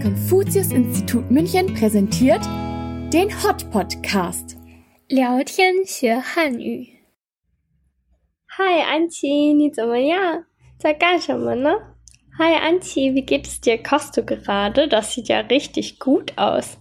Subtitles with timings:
[0.00, 2.40] Konfuzius-Institut München präsentiert
[3.12, 4.56] den Hot Podcast.
[5.08, 6.86] 聊天学汉语。
[8.56, 10.44] Hi, Anchi, 你怎么样？
[10.78, 11.70] 在干什么呢？
[12.38, 13.82] Hi, Anchi, wie geht es dir?
[13.82, 14.88] Kochst du gerade?
[14.88, 16.78] Das sieht ja richtig gut aus.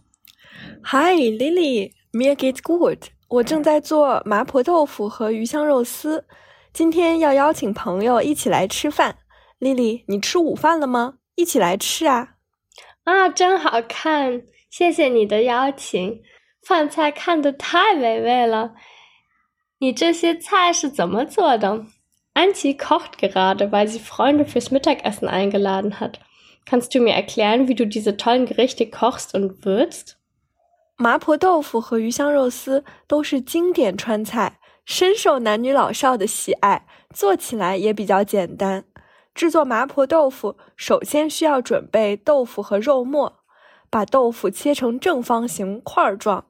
[0.83, 3.09] Hi, Lily, mir geht's gut.
[3.27, 6.25] 我正在做麻婆豆腐和鱼香肉丝。
[6.71, 9.17] 今天要邀请朋友一起来吃饭。
[9.59, 11.15] Lily，你吃午饭了吗？
[11.35, 12.35] 一起来吃啊！
[13.10, 14.44] 啊，真好看！
[14.70, 16.22] 谢谢你的邀请，
[16.62, 18.74] 饭菜看得太美味了。
[19.80, 21.86] 你这些菜是怎么做的
[22.34, 26.20] ？Anti kocht gerade, weil sie Freunde fürs Mittagessen eingeladen hat.
[26.64, 30.14] Kannst du mir erklären, wie du diese tollen Gerichte kochst und würzt?
[30.96, 38.84] 麻婆豆腐和鱼香肉丝都是经典川菜，深受男女老少的喜爱，做起来也比较简单。
[39.40, 43.40] 制作麻婆豆腐，首先需要准备豆腐和肉末。
[43.88, 46.44] 把豆腐切成正方形块状，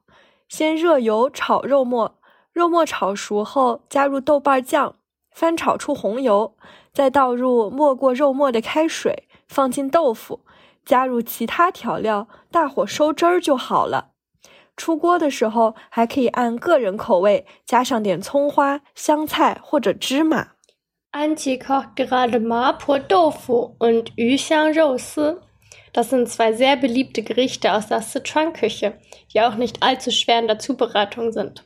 [0.48, 2.18] 先热油炒肉末，
[2.52, 4.96] 肉末炒熟后加入豆瓣酱，
[5.30, 6.56] 翻炒出红油，
[6.92, 10.40] 再倒入没过肉末的开水，放进豆腐，
[10.84, 14.08] 加入其他调料，大火收汁儿就好了。
[14.76, 20.48] 出锅的时候还可以按个人口味加上点葱花、香菜或者芝麻。
[21.12, 25.32] Anti kocht gerade Mapo-Tofu und Yuxiang-Rosi.
[25.92, 28.94] Das sind zwei sehr beliebte Gerichte aus der Sichuan-Küche,
[29.34, 31.64] die auch nicht allzu schwer in der Zubereitung sind.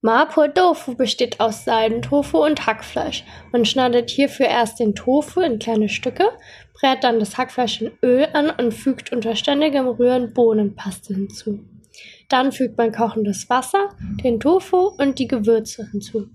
[0.00, 3.24] Mapo-Tofu besteht aus Seidentofu und Hackfleisch.
[3.50, 6.28] Man schneidet hierfür erst den Tofu in kleine Stücke,
[6.74, 11.64] brät dann das Hackfleisch in Öl an und fügt unter ständigem Rühren Bohnenpaste hinzu.
[12.28, 13.88] Dann fügt man kochendes Wasser,
[14.22, 16.28] den Tofu und die Gewürze hinzu.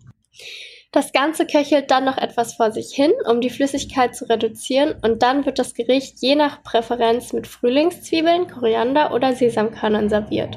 [0.92, 5.22] Das Ganze köchelt dann noch etwas vor sich hin, um die Flüssigkeit zu reduzieren und
[5.22, 10.56] dann wird das Gericht je nach Präferenz mit Frühlingszwiebeln, Koriander oder Sesamkörnern serviert.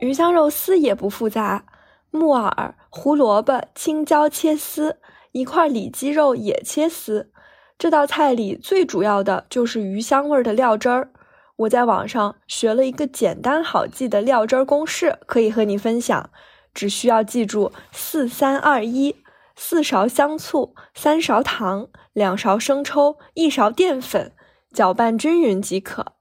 [0.00, 1.64] 鱼香肉丝也不复杂，
[2.10, 4.96] 木耳、胡萝卜、青椒切丝，
[5.32, 7.30] 一块里脊肉也切丝。
[7.76, 11.10] 这道菜里最主要的就是鱼香味的料汁儿。
[11.56, 16.30] 我在网上学了一个简单好记的料汁儿公式，可以和你分享。
[16.72, 19.14] 只需要记住四三二一：
[19.56, 24.32] 四勺香醋，三勺糖，两勺生抽，一勺淀粉，
[24.72, 26.14] 搅拌均匀即可。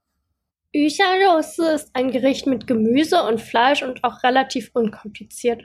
[0.71, 5.61] Yuxiang-Rosi ist ein Gericht mit Gemüse und Fleisch und auch relativ unkompliziert.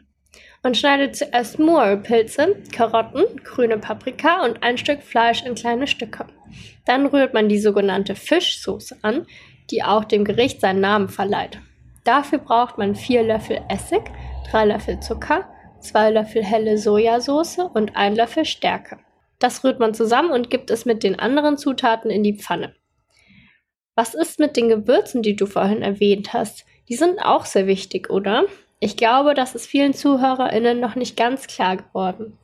[0.62, 6.26] Man schneidet zuerst Moorpilze, Karotten, grüne Paprika und ein Stück Fleisch in kleine Stücke.
[6.84, 9.26] Dann rührt man die sogenannte Fischsoße an,
[9.70, 11.58] die auch dem Gericht seinen Namen verleiht.
[12.04, 14.02] Dafür braucht man vier Löffel Essig,
[14.50, 15.48] 3 Löffel Zucker,
[15.80, 18.98] 2 Löffel helle Sojasauce und 1 Löffel Stärke.
[19.38, 22.74] Das rührt man zusammen und gibt es mit den anderen Zutaten in die Pfanne.
[23.94, 26.64] Was ist mit den Gewürzen, die du vorhin erwähnt hast?
[26.88, 28.44] Die sind auch sehr wichtig, oder?
[28.80, 32.38] Ich glaube, das ist vielen ZuhörerInnen noch nicht ganz klar geworden.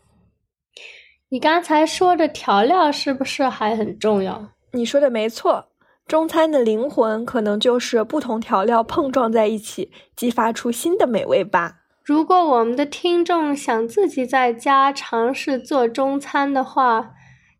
[1.29, 4.51] 你刚才说的调料是不是还很重要？
[4.73, 5.69] 你说的没错，
[6.07, 11.78] 中餐的灵魂可能就是不同调料碰撞在一起，激发出新的美味吧。
[12.10, 17.12] 如果我们的听众想自己在家尝试做中餐的话，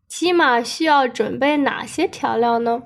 [0.08, 2.82] 起码需要准备哪些调料呢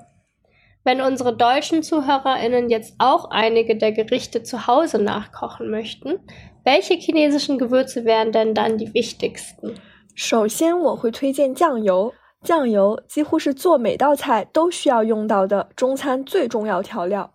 [0.83, 6.19] ？Wenn unsere deutschen ZuhörerInnen jetzt auch einige der Gerichte zu Hause nachkochen möchten,
[6.63, 9.73] welche chinesischen Gewürze wären denn dann die wichtigsten?
[10.13, 12.13] 首先，我会推荐酱油。
[12.43, 17.31] 酱油几乎是做每道菜都需要用到的中餐最重要调料。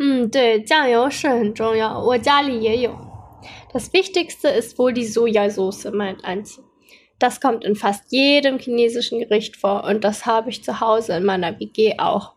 [0.00, 2.90] 嗯，对，酱油是很重要，我家里也有。
[3.71, 6.63] Das Wichtigste ist wohl die Sojasauce, meint Antje.
[7.19, 11.25] Das kommt in fast jedem chinesischen Gericht vor und das habe ich zu Hause in
[11.25, 12.33] meiner WG auch.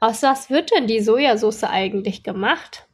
[0.00, 2.86] Aus was wird denn die Sojasauce eigentlich gemacht?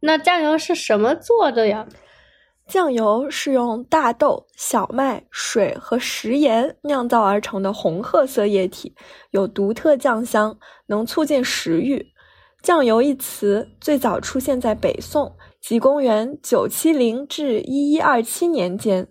[0.00, 1.86] 那酱油是什么做的呀？
[2.66, 8.94] 酱油是用大豆、小麦、水和食盐酿造而成的红褐色液体，
[9.30, 12.12] 有独特酱香，能促进食欲。
[12.60, 15.36] 酱油一词最早出现在北宋。
[15.61, 19.07] 即公元九七零至一一二七年间，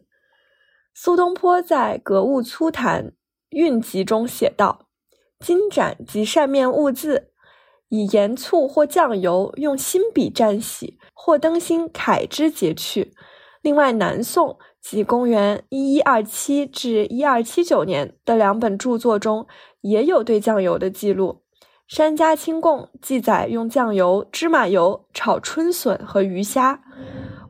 [0.93, 3.12] 苏东坡在《格物粗谈
[3.50, 4.88] 韵集》中写道
[5.38, 7.31] ：“金盏及扇面物字，
[7.88, 13.14] 以盐醋或酱油用新笔蘸洗，或灯芯揩之截去。”
[13.62, 19.46] 另外，南宋即公元一一二七至一二七九年的两本著作中，
[19.82, 21.43] 也有对酱油的记录。
[21.89, 26.74] 《山家清供》记载用酱油、芝麻油炒春笋和鱼虾，《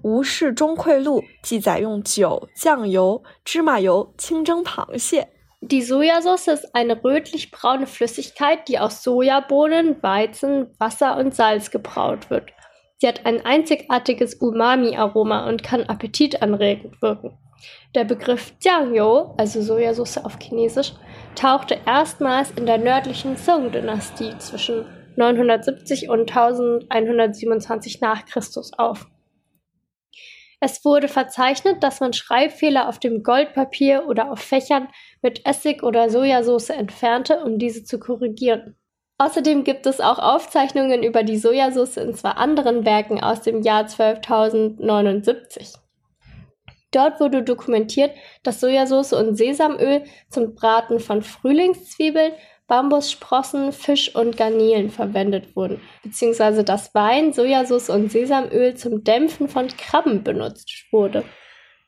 [0.01, 5.29] 吴氏钟会录》记载用酒、酱油、芝麻油清蒸螃蟹。
[5.61, 12.51] Die Sojasauce ist eine rötlich-braune Flüssigkeit, die aus Sojabohnen, Weizen, Wasser und Salz gebraut wird.
[12.97, 17.37] Sie hat ein einzigartiges Umami-Aroma und kann appetitanregend wirken.
[17.96, 20.92] Der Begriff Jiangyo, also Sojasauce auf Chinesisch,
[21.34, 29.08] tauchte erstmals in der nördlichen Song-Dynastie zwischen 970 und 1127 nach Christus auf.
[30.60, 34.88] Es wurde verzeichnet, dass man Schreibfehler auf dem Goldpapier oder auf Fächern
[35.20, 38.76] mit Essig oder Sojasauce entfernte, um diese zu korrigieren.
[39.18, 43.86] Außerdem gibt es auch Aufzeichnungen über die Sojasauce in zwei anderen Werken aus dem Jahr
[43.86, 45.76] 12.079.
[46.91, 48.11] Dort wurde dokumentiert,
[48.43, 52.33] dass Sojasauce und Sesamöl zum Braten von Frühlingszwiebeln,
[52.67, 59.67] Bambussprossen, Fisch und Garnelen verwendet wurden, beziehungsweise dass Wein, Sojasauce und Sesamöl zum Dämpfen von
[59.67, 61.23] Krabben benutzt wurde.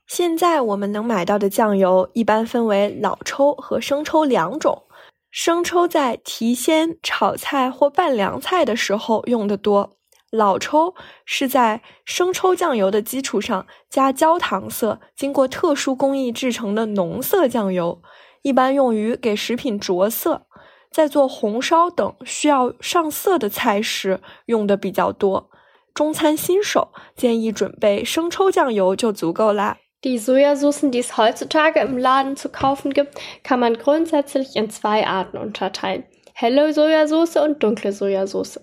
[0.07, 4.83] 现在我们能买到的酱油一般分为老抽和生抽两种。
[5.30, 9.98] 生抽在提鲜、炒菜或拌凉菜的时候用的多。
[10.32, 10.94] 老抽
[11.26, 18.00] 是在生抽酱油的基础上加焦糖色、经过特殊工艺制成的浓色酱油，
[18.40, 20.46] 一般用于给食品着色。
[20.90, 25.50] 在做红烧等需要上色的菜时用的比较多。
[25.93, 29.76] 中餐新手建议准备生抽酱油就足够啦。
[30.00, 35.37] Die Sojasaucen, die es heutzutage im Laden zu kaufen gibt, kann man grundsätzlich in zwei Arten
[35.37, 36.05] unterteilen.
[36.32, 38.58] Helle Sojasauce und dunkle Sojasauce.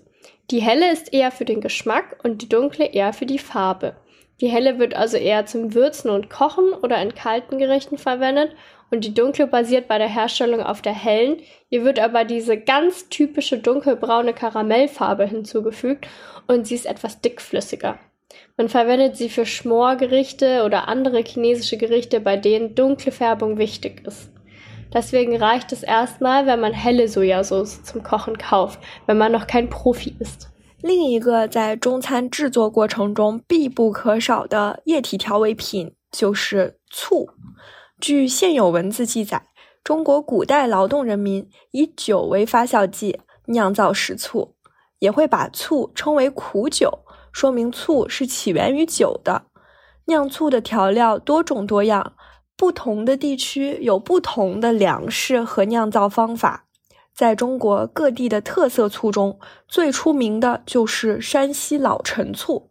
[0.50, 3.94] Die helle ist eher für den Geschmack und die dunkle eher für die Farbe.
[4.40, 8.50] Die helle wird also eher zum Würzen und Kochen oder in kalten Gerichten verwendet
[8.90, 11.36] und die dunkle basiert bei der Herstellung auf der hellen.
[11.68, 16.08] Ihr wird aber diese ganz typische dunkelbraune Karamellfarbe hinzugefügt
[16.48, 17.98] und sie ist etwas dickflüssiger.
[18.56, 24.30] Man verwendet sie für Schmorgerichte oder andere chinesische Gerichte, bei denen dunkle Färbung wichtig ist.
[24.92, 29.68] Deswegen reicht es erstmal, wenn man helle Sojasauce zum Kochen kauft, wenn man noch kein
[29.68, 30.48] Profi ist.
[30.82, 37.28] 另一个在中餐制作过程中必不可少的液体调味品就是醋。
[38.00, 39.46] 据现有文字记载，
[39.84, 44.54] 中国古代劳动人民以酒为发酵剂酿造食醋，
[44.98, 47.00] 也会把醋称为苦酒，
[47.30, 49.42] 说明醋是起源于酒的。
[50.06, 52.14] 酿醋的调料多种多样，
[52.60, 56.66] 不同的地区有不同的粮食和酿造方法。
[57.14, 62.70] 在中国各地的特色醋中，最出名的就是山西老陈醋。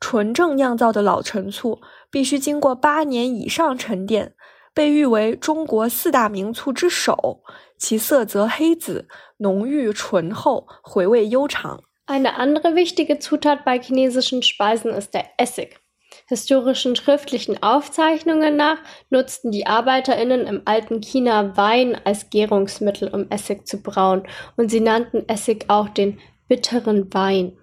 [0.00, 1.80] 纯正酿造的老陈醋
[2.10, 4.34] 必须经过八年以上沉淀，
[4.74, 7.44] 被誉为中国四大名醋之首。
[7.78, 9.06] 其色泽黑紫，
[9.36, 11.84] 浓郁醇厚，回味悠长。
[12.08, 15.79] Eine andere wichtige Zutat bei chinesischen Speisen ist der Essig.
[16.26, 18.78] Historischen schriftlichen Aufzeichnungen nach
[19.10, 24.26] nutzten die Arbeiterinnen im alten China Wein als Gärungsmittel, um Essig zu brauen,
[24.56, 26.18] und sie nannten Essig auch den
[26.48, 27.56] bitteren Wein.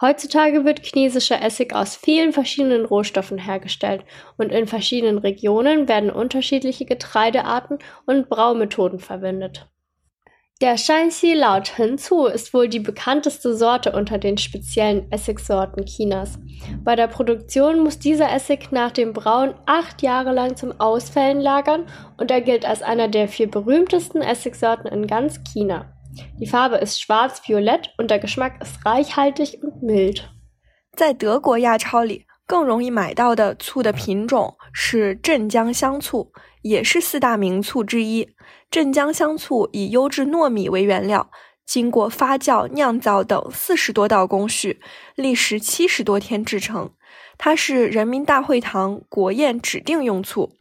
[0.00, 4.04] Heutzutage wird chinesischer Essig aus vielen verschiedenen Rohstoffen hergestellt
[4.36, 9.66] und in verschiedenen Regionen werden unterschiedliche Getreidearten und Braumethoden verwendet.
[10.61, 16.37] Der Shanxi Lao Chen Zu ist wohl die bekannteste Sorte unter den speziellen Essigsorten Chinas.
[16.83, 21.87] Bei der Produktion muss dieser Essig nach dem Brauen acht Jahre lang zum Ausfällen lagern
[22.17, 25.93] und er gilt als einer der vier berühmtesten Essigsorten in ganz China.
[26.39, 30.29] Die Farbe ist schwarz-violett und der Geschmack ist reichhaltig und mild.
[30.95, 38.27] 在德国亚超里，更容易买到的醋的品种是镇江香醋，也是四大名醋之一。
[38.70, 41.30] 镇江香醋以优质糯米为原料，
[41.64, 44.80] 经过发酵、酿造等四十多道工序，
[45.14, 46.92] 历时七十多天制成。
[47.38, 50.56] 它是人民大会堂国宴指定用醋，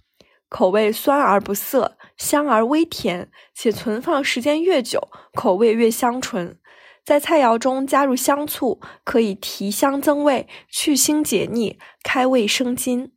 [0.49, 6.57] 口味酸而不涩，香而微甜，且存放时间越久，口味越香醇。
[7.03, 13.11] 在菜肴中加入香醋，可以提香增味、去腥解腻、开胃生津。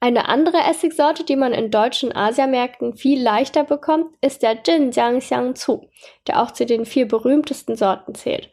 [0.00, 5.88] Eine andere Essigsorte, die man in deutschen Asiamärkten viel leichter bekommt, ist der Jinjiang Xiangzu,
[6.26, 8.50] der auch zu den vier berühmtesten Sorten zählt.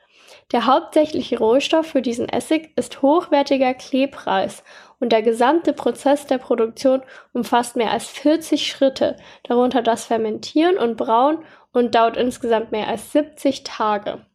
[0.52, 4.64] Der hauptsächliche Rohstoff für diesen Essig ist hochwertiger Klebreis
[5.00, 7.02] und der gesamte Prozess der Produktion
[7.34, 13.12] umfasst mehr als 40 Schritte, darunter das Fermentieren und Brauen und dauert insgesamt mehr als
[13.14, 14.26] 70 Tage.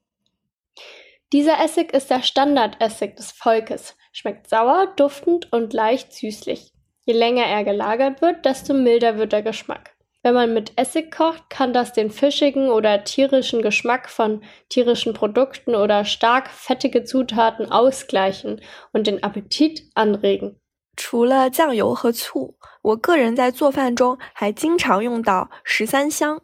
[1.32, 6.73] Dieser Essig ist der Standardessig des Volkes, schmeckt sauer, duftend und leicht süßlich.
[7.05, 9.95] Je länger er gelagert wird, desto milder wird der Geschmack.
[10.23, 15.73] Wenn man mit Essig kocht, kann das den fischigen oder tierischen Geschmack von tierischen Produkten
[15.73, 18.61] oder stark fettige Zutaten ausgleichen
[18.93, 20.57] und den Appetit anregen.
[20.95, 26.41] 除了酱油和醋，我个人在做饭中还经常用到十三香。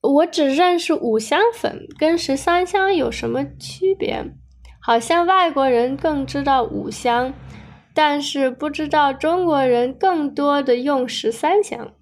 [0.00, 4.24] 我只认识五香粉，跟十三香有什么区别？
[4.86, 7.32] 好像外国人更知道五香，
[7.94, 11.92] 但是不知道中国人更多的用十三香。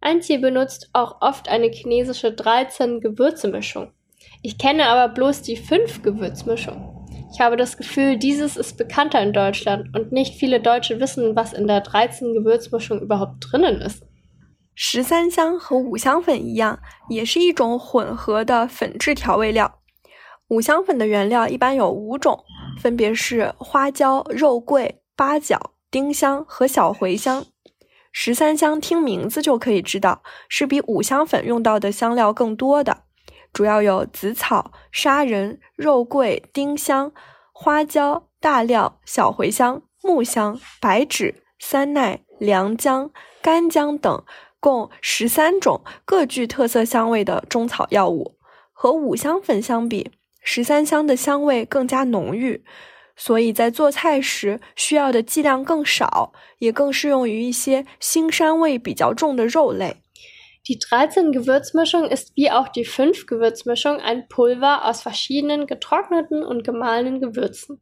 [0.00, 3.92] Antje benutzt auch oft eine chinesische 13 Gewürzemischung.
[4.42, 7.06] Ich kenne aber bloß die 5 Gewürzmischung.
[7.32, 11.52] Ich habe das Gefühl, dieses ist bekannter in Deutschland und nicht viele Deutsche wissen, was
[11.52, 14.02] in der 13 Gewürzmischung überhaupt drinnen ist.
[14.74, 16.78] 十三香和五香粉一样，
[17.10, 19.78] 也是一种混合的粉质调味料。
[20.49, 22.43] 五香粉的原料一般有五种，
[22.79, 27.45] 分别是花椒、肉桂、八角、丁香和小茴香。
[28.11, 33.05] 十三香听名字就可以知道，是比五香粉用到的香料更多的，
[33.51, 37.11] 主要有紫草、砂仁、肉桂、丁香、
[37.51, 43.09] 花椒、大料、小茴香、木香、白芷、三奈、良姜、
[43.41, 44.23] 干姜等，
[44.59, 48.37] 共十三种各具特色香味的中草药物。
[48.71, 50.11] 和五香粉相比，
[50.44, 52.64] 十三香的香味更加浓郁，
[53.14, 59.96] 所以在做菜时需要的剂量更少，也更适用于一些腥膻味比较重的肉类。
[60.64, 67.20] Die 13 Gewürzmischung ist wie auch die 5 Gewürzmischung ein Pulver aus verschiedenen getrockneten und gemahlenen
[67.20, 67.80] Gewürzen.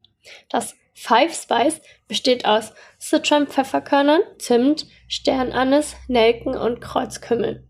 [0.48, 7.64] Das Five Spice besteht aus Sichuan Pfefferkörnern, Zimt, Sternanis, Nelken und Kreuzkümmel.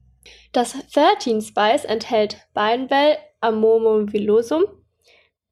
[0.53, 4.65] Das 13 Spice enthält Beinbell, Amomum villosum,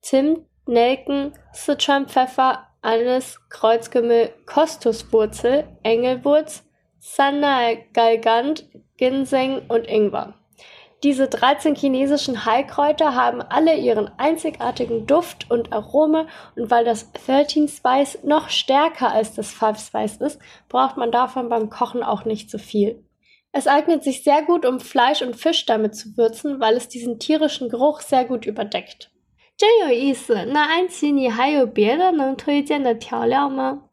[0.02, 6.64] Zimt, Nelken, Sichuan-Pfeffer, Anis, Kreuzkümmel, Kostuswurzel, Engelwurz,
[7.00, 8.66] Sanai Galgant,
[8.98, 10.34] Ginseng und Ingwer.
[11.04, 17.68] Diese 13 chinesischen Heilkräuter haben alle ihren einzigartigen Duft und Arome und weil das 13
[17.68, 20.40] Spice noch stärker als das 5 Spice ist,
[20.70, 23.04] braucht man davon beim Kochen auch nicht so viel.
[23.52, 27.20] Es eignet sich sehr gut, um Fleisch und Fisch damit zu würzen, weil es diesen
[27.20, 29.12] tierischen Geruch sehr gut überdeckt.
[29.62, 30.46] 真有意思。
[30.46, 33.84] 那安琪，你还有别的能推荐的调料吗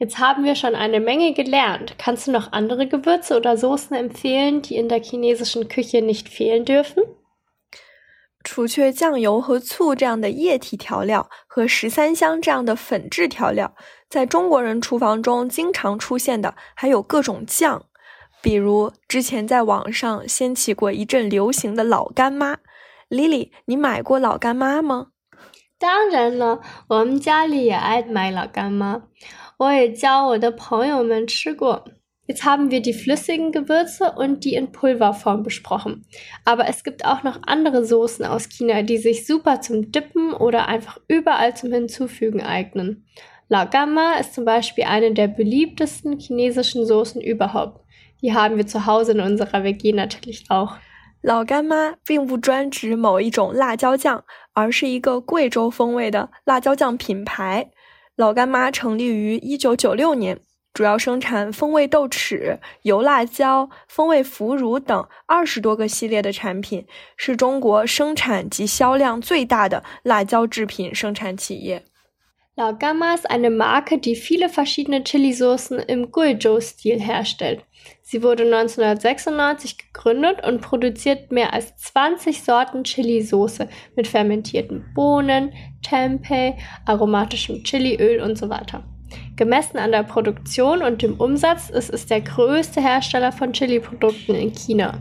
[0.00, 1.90] ？Jetzt haben wir schon eine Menge gelernt.
[1.96, 6.64] Kannst du noch andere Gewürze oder Soßen empfehlen, die in der chinesischen Küche nicht fehlen
[6.64, 7.04] dürfen?
[8.42, 13.76] 除却酱油和醋这样的液体调料和十三香这样的粉质调料，
[14.08, 17.84] 在中国人厨房中经常出现的还有各种酱，
[18.42, 22.56] 比如之前在网上掀起过一阵流行的老干妈。
[23.08, 25.11] Lily，你买过老干妈吗？
[25.81, 29.03] 当然了，我们家里也爱买老干妈，
[29.57, 31.85] 我也教我的朋友们吃过。
[32.27, 36.03] Jetzt haben wir die flüssigen Gewürze und die in Pulverform besprochen.
[36.43, 40.67] Aber es gibt auch noch andere Soßen aus China, die sich super zum Dippen oder
[40.67, 43.05] einfach überall zum Hinzufügen eignen.
[43.47, 47.85] Lao Gamma ist zum Beispiel eine der beliebtesten chinesischen Soßen überhaupt.
[48.21, 50.75] Die haben wir zu Hause in unserer WG natürlich auch.
[51.22, 54.24] 老干妈并不专指某一种辣椒酱，
[54.54, 57.70] 而是一个贵州风味的辣椒酱品牌。
[58.16, 60.40] 老干妈成立于一九九六年，
[60.74, 66.84] 主要生产风味豆豉、油辣椒、风味腐乳等二十多个系列的产品，
[67.16, 71.84] 是中国生产及销量最大的辣椒制品生产企业。
[72.59, 77.63] 老干妈 ist eine Marke, die viele verschiedene Chili-Soßen im Guizhou-Stil herstellt.
[78.01, 86.55] Sie wurde 1996 gegründet und produziert mehr als 20 Sorten Chili-Soße mit fermentierten Bohnen, Tempeh,
[86.85, 88.83] aromatischem Chiliöl und so weiter.
[89.35, 94.51] Gemessen an der Produktion und dem Umsatz ist es der größte Hersteller von Chili-Produkten in
[94.51, 94.99] China.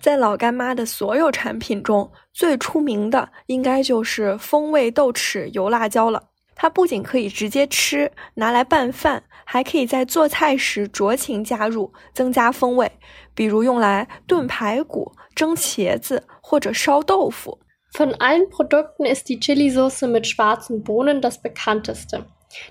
[0.00, 6.30] 在老干妈的所有产品中，最出名的应该就是风味豆豉油辣椒了。
[6.62, 12.90] 它不仅可以直接吃，拿来拌饭，还可以在做菜时酌情加入，增加风味。
[13.34, 17.58] 比如用来炖排骨、蒸茄子或者烧豆腐。
[17.92, 22.26] Von allen Produkten ist die Chili-Soße mit schwarzen Bohnen das bekannteste.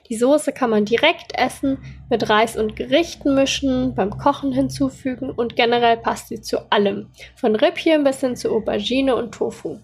[0.09, 1.77] Die Soße kann man direkt essen,
[2.09, 7.55] mit Reis und Gerichten mischen, beim Kochen hinzufügen und generell passt sie zu allem, von
[7.55, 9.77] Rippchen bis hin zu Aubergine und Tofu.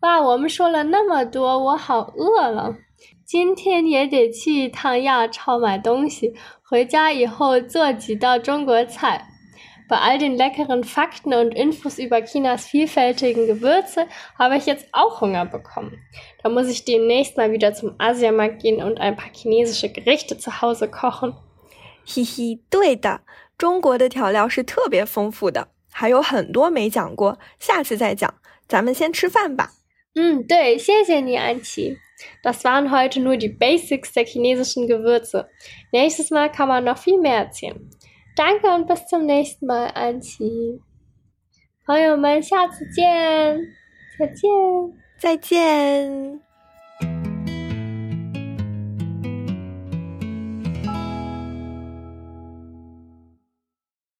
[0.00, 2.76] 哇，我们说了那么多，我好饿了。
[3.24, 9.26] 今天也得去一趟亚超买东西，回家以后做几道中国菜。
[9.88, 15.44] Bei all den leckeren Fakten und Infos über Chinas vielfältigen Gewürze habe ich jetzt auch Hunger
[15.44, 15.92] bekommen.
[16.42, 20.60] Da muss ich demnächst mal wieder zum Asiamarkt gehen und ein paar chinesische Gerichte zu
[20.60, 21.34] Hause kochen.
[22.04, 23.20] 嘿嘿，对的，
[23.56, 28.34] 中国的调料是特别丰富的，还有很多没讲过，下次再讲。
[28.66, 29.70] 咱们先吃饭吧。
[30.15, 31.97] Mm, 对，谢谢你，安琪。
[32.43, 35.49] Das waren heute nur die Basics der chinesischen Gewürze.
[35.91, 37.89] Nächstes Mal kann man noch viel mehr erzählen.
[38.35, 40.79] Danke und bis zum nächsten Mal, Anchi.
[41.85, 43.59] 朋友们，下次见，
[44.17, 44.49] 再见，
[45.17, 46.44] 再见。